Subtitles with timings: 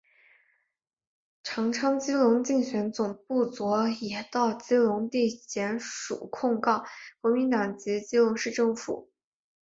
[1.43, 6.83] 长昌基隆竞选总部昨也到基隆地检署控告
[7.21, 9.11] 国民党及基隆市政府。